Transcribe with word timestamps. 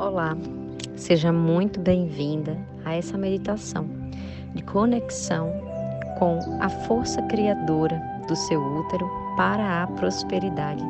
Olá, 0.00 0.34
seja 0.96 1.30
muito 1.30 1.78
bem-vinda 1.78 2.56
a 2.86 2.94
essa 2.94 3.18
meditação 3.18 3.86
de 4.54 4.62
conexão 4.62 5.52
com 6.18 6.38
a 6.58 6.70
força 6.70 7.20
criadora 7.24 8.00
do 8.26 8.34
seu 8.34 8.58
útero 8.58 9.06
para 9.36 9.82
a 9.82 9.86
prosperidade. 9.88 10.82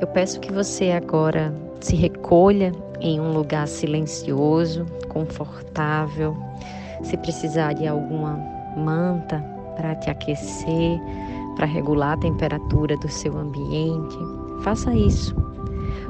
Eu 0.00 0.08
peço 0.08 0.40
que 0.40 0.52
você 0.52 0.90
agora 0.90 1.54
se 1.80 1.94
recolha 1.94 2.72
em 3.00 3.20
um 3.20 3.32
lugar 3.32 3.68
silencioso, 3.68 4.84
confortável. 5.08 6.36
Se 7.04 7.16
precisar 7.16 7.74
de 7.74 7.86
alguma 7.86 8.36
manta 8.76 9.38
para 9.76 9.94
te 9.94 10.10
aquecer, 10.10 11.00
para 11.54 11.64
regular 11.64 12.14
a 12.14 12.20
temperatura 12.20 12.96
do 12.96 13.08
seu 13.08 13.38
ambiente, 13.38 14.18
faça 14.64 14.92
isso. 14.92 15.41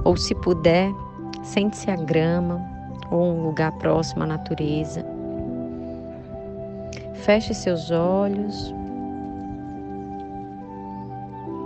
Ou 0.04 0.16
se 0.16 0.34
puder, 0.34 0.92
sente-se 1.42 1.90
a 1.90 1.96
grama 1.96 2.60
ou 3.10 3.34
um 3.34 3.42
lugar 3.42 3.72
próximo 3.72 4.24
à 4.24 4.26
natureza. 4.26 5.04
Feche 7.14 7.54
seus 7.54 7.90
olhos 7.90 8.74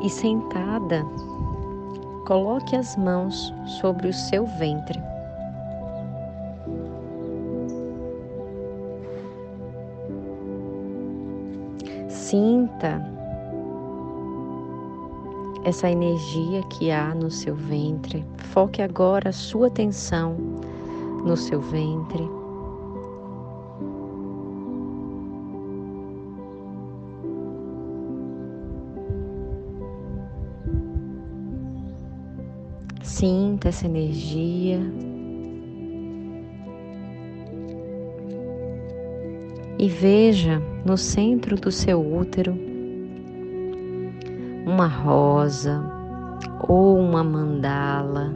e 0.02 0.10
sentada, 0.10 1.02
coloque 2.26 2.76
as 2.76 2.96
mãos 2.96 3.54
sobre 3.80 4.08
o 4.08 4.12
seu 4.12 4.44
ventre. 4.44 5.00
Sinta 12.08 13.15
essa 15.66 15.90
energia 15.90 16.62
que 16.70 16.92
há 16.92 17.12
no 17.12 17.28
seu 17.28 17.56
ventre. 17.56 18.24
Foque 18.36 18.80
agora 18.80 19.30
a 19.30 19.32
sua 19.32 19.66
atenção 19.66 20.36
no 21.24 21.36
seu 21.36 21.60
ventre. 21.60 22.22
Sinta 33.02 33.70
essa 33.70 33.86
energia. 33.86 34.78
E 39.80 39.88
veja 39.88 40.62
no 40.84 40.96
centro 40.96 41.56
do 41.56 41.72
seu 41.72 42.00
útero 42.00 42.65
uma 44.66 44.88
rosa 44.88 45.80
ou 46.68 46.98
uma 46.98 47.22
mandala. 47.22 48.32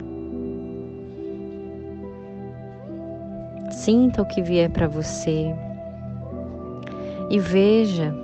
Sinta 3.69 4.21
o 4.21 4.25
que 4.25 4.41
vier 4.41 4.69
para 4.69 4.87
você 4.87 5.53
e 7.29 7.37
veja 7.37 8.15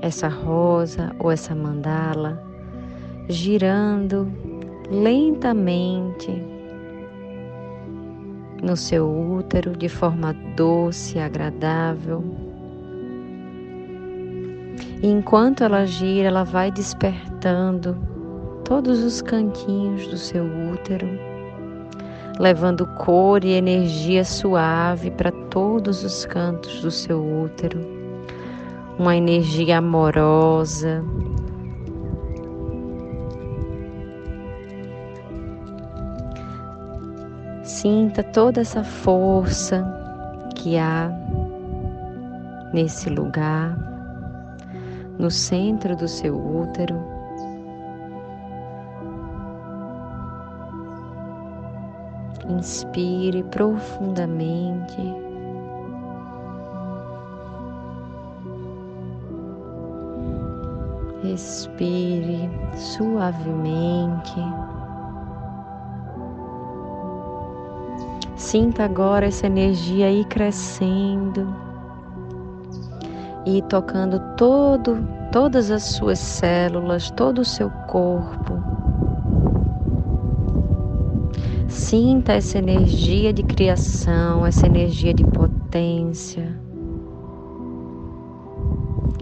essa 0.00 0.28
rosa 0.28 1.10
ou 1.18 1.32
essa 1.32 1.54
mandala 1.54 2.40
girando 3.28 4.30
lentamente 4.88 6.30
no 8.62 8.76
seu 8.76 9.08
útero 9.08 9.76
de 9.76 9.88
forma 9.88 10.32
doce 10.54 11.18
e 11.18 11.20
agradável. 11.20 12.47
E 15.00 15.06
enquanto 15.06 15.62
ela 15.62 15.86
gira, 15.86 16.28
ela 16.28 16.44
vai 16.44 16.70
despertando 16.72 17.96
todos 18.64 19.02
os 19.04 19.22
cantinhos 19.22 20.06
do 20.08 20.16
seu 20.16 20.44
útero, 20.72 21.08
levando 22.40 22.86
cor 22.96 23.44
e 23.44 23.52
energia 23.52 24.24
suave 24.24 25.10
para 25.12 25.30
todos 25.50 26.02
os 26.02 26.26
cantos 26.26 26.82
do 26.82 26.90
seu 26.90 27.24
útero. 27.24 27.78
Uma 28.98 29.16
energia 29.16 29.78
amorosa, 29.78 31.04
Sinta 37.68 38.24
toda 38.24 38.62
essa 38.62 38.82
força 38.82 39.86
que 40.56 40.76
há 40.76 41.12
nesse 42.72 43.08
lugar 43.08 43.78
no 45.18 45.30
centro 45.30 45.96
do 45.96 46.06
seu 46.06 46.36
útero. 46.36 46.96
Inspire 52.48 53.42
profundamente. 53.44 55.02
Respire 61.22 62.48
suavemente. 62.74 64.40
Sinta 68.36 68.84
agora 68.84 69.26
essa 69.26 69.46
energia 69.46 70.06
aí 70.06 70.24
crescendo 70.24 71.67
e 73.48 73.62
tocando 73.62 74.20
todo, 74.36 74.98
todas 75.32 75.70
as 75.70 75.82
suas 75.82 76.18
células, 76.18 77.10
todo 77.12 77.38
o 77.38 77.44
seu 77.44 77.70
corpo. 77.88 78.62
Sinta 81.66 82.34
essa 82.34 82.58
energia 82.58 83.32
de 83.32 83.42
criação, 83.42 84.44
essa 84.44 84.66
energia 84.66 85.14
de 85.14 85.24
potência. 85.24 86.60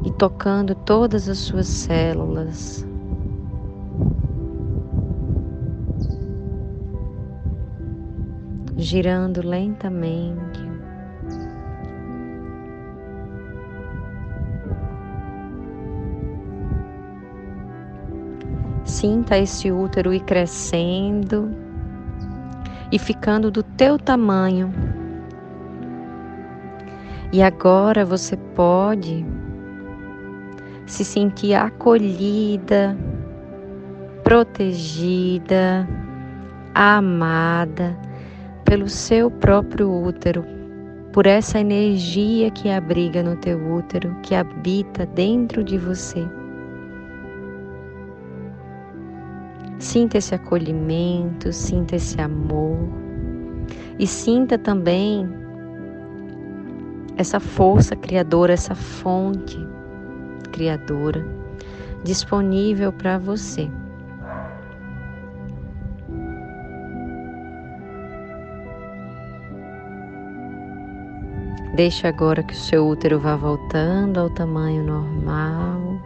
E 0.04 0.10
tocando 0.12 0.75
todas 0.75 1.28
as 1.28 1.38
suas 1.38 1.69
células. 1.69 2.84
Girando 8.76 9.47
lentamente. 9.47 10.75
Sinta 19.06 19.39
esse 19.39 19.71
útero 19.71 20.12
ir 20.12 20.19
crescendo 20.25 21.49
e 22.91 22.99
ficando 22.99 23.53
do 23.53 23.62
teu 23.62 24.00
tamanho. 24.00 24.75
E 27.33 27.41
agora 27.41 28.05
você 28.05 28.37
pode 28.56 29.25
se 30.87 31.05
sentir 31.05 31.55
acolhida, 31.55 32.97
protegida, 34.25 35.89
amada 36.75 37.97
pelo 38.65 38.89
seu 38.89 39.31
próprio 39.31 39.89
útero, 39.89 40.45
por 41.12 41.28
essa 41.28 41.61
energia 41.61 42.50
que 42.50 42.69
abriga 42.71 43.22
no 43.22 43.37
teu 43.37 43.56
útero, 43.72 44.16
que 44.25 44.34
habita 44.34 45.06
dentro 45.06 45.62
de 45.62 45.78
você. 45.78 46.28
Sinta 49.78 50.18
esse 50.18 50.34
acolhimento, 50.34 51.53
sinta 51.53 51.97
esse 51.97 52.21
amor 52.21 52.78
e 53.98 54.07
sinta 54.07 54.59
também 54.59 55.28
essa 57.16 57.41
força 57.41 57.97
criadora, 57.97 58.53
essa 58.53 58.74
fonte 58.74 59.59
criadora 60.53 61.24
disponível 62.04 62.92
para 62.92 63.18
você. 63.18 63.71
Deixe 71.74 72.07
agora 72.07 72.42
que 72.42 72.54
o 72.54 72.57
seu 72.57 72.89
útero 72.89 73.18
vá 73.21 73.36
voltando 73.36 74.18
ao 74.18 74.30
tamanho 74.30 74.83
normal, 74.83 76.01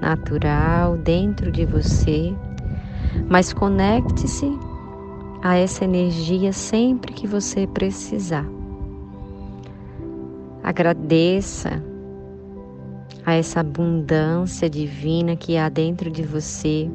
natural, 0.00 0.96
dentro 0.98 1.50
de 1.50 1.64
você 1.64 2.32
mas 3.28 3.52
conecte-se 3.52 4.50
a 5.42 5.56
essa 5.56 5.84
energia 5.84 6.52
sempre 6.52 7.12
que 7.12 7.26
você 7.26 7.66
precisar. 7.66 8.46
Agradeça 10.62 11.82
a 13.24 13.34
essa 13.34 13.60
abundância 13.60 14.68
divina 14.68 15.36
que 15.36 15.56
há 15.56 15.68
dentro 15.68 16.10
de 16.10 16.22
você, 16.22 16.90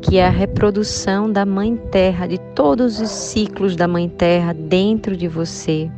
que 0.00 0.18
é 0.18 0.26
a 0.26 0.30
reprodução 0.30 1.30
da 1.30 1.44
Mãe 1.44 1.76
Terra, 1.76 2.26
de 2.26 2.38
todos 2.54 3.00
os 3.00 3.10
ciclos 3.10 3.76
da 3.76 3.88
Mãe 3.88 4.08
Terra 4.08 4.52
dentro 4.52 5.16
de 5.16 5.28
você, 5.28 5.90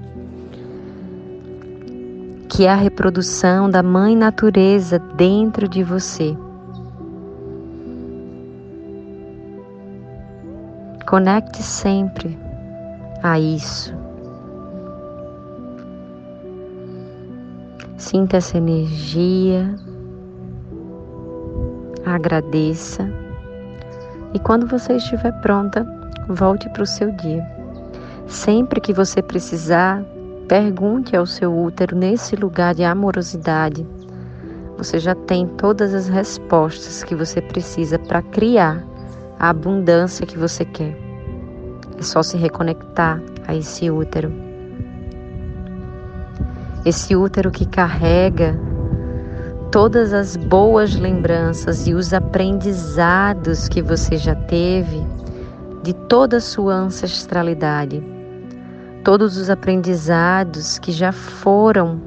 que 2.48 2.64
é 2.64 2.70
a 2.70 2.76
reprodução 2.76 3.68
da 3.68 3.82
Mãe 3.82 4.16
Natureza 4.16 4.98
dentro 4.98 5.68
de 5.68 5.82
você. 5.82 6.36
Conecte 11.06 11.62
sempre 11.62 12.38
a 13.22 13.38
isso. 13.38 13.94
Sinta 17.98 18.38
essa 18.38 18.56
energia, 18.56 19.74
agradeça 22.06 23.08
e 24.32 24.38
quando 24.38 24.66
você 24.66 24.94
estiver 24.94 25.32
pronta, 25.40 25.86
volte 26.28 26.68
para 26.70 26.82
o 26.82 26.86
seu 26.86 27.12
dia. 27.12 27.46
Sempre 28.26 28.80
que 28.80 28.92
você 28.92 29.22
precisar, 29.22 30.02
pergunte 30.48 31.14
ao 31.16 31.26
seu 31.26 31.56
útero 31.56 31.96
nesse 31.96 32.34
lugar 32.34 32.74
de 32.74 32.82
amorosidade. 32.82 33.86
Você 34.76 34.98
já 34.98 35.14
tem 35.14 35.46
todas 35.46 35.94
as 35.94 36.08
respostas 36.08 37.04
que 37.04 37.14
você 37.14 37.40
precisa 37.40 37.98
para 37.98 38.22
criar 38.22 38.82
a 39.38 39.50
abundância 39.50 40.26
que 40.26 40.38
você 40.38 40.64
quer. 40.64 40.96
É 41.98 42.02
só 42.02 42.22
se 42.22 42.36
reconectar 42.36 43.20
a 43.46 43.54
esse 43.54 43.90
útero. 43.90 44.32
Esse 46.84 47.16
útero 47.16 47.50
que 47.50 47.66
carrega 47.66 48.58
todas 49.70 50.12
as 50.12 50.36
boas 50.36 50.94
lembranças 50.94 51.86
e 51.86 51.94
os 51.94 52.12
aprendizados 52.12 53.68
que 53.68 53.82
você 53.82 54.16
já 54.16 54.34
teve 54.34 55.04
de 55.82 55.92
toda 55.92 56.36
a 56.36 56.40
sua 56.40 56.74
ancestralidade, 56.74 58.02
todos 59.02 59.36
os 59.36 59.50
aprendizados 59.50 60.78
que 60.78 60.92
já 60.92 61.10
foram 61.10 62.00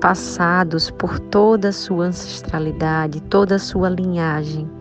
passados 0.00 0.90
por 0.90 1.18
toda 1.18 1.68
a 1.68 1.72
sua 1.72 2.06
ancestralidade, 2.06 3.20
toda 3.24 3.56
a 3.56 3.58
sua 3.58 3.88
linhagem. 3.88 4.79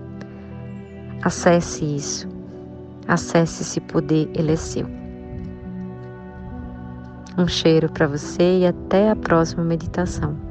Acesse 1.24 1.84
isso, 1.84 2.28
acesse 3.08 3.62
esse 3.62 3.82
poder, 3.82 4.30
ele 4.34 4.54
é 4.54 4.56
seu. 4.56 4.88
Um 7.38 7.48
cheiro 7.48 7.90
para 7.92 8.08
você 8.08 8.60
e 8.60 8.66
até 8.66 9.10
a 9.10 9.16
próxima 9.16 9.64
meditação. 9.64 10.49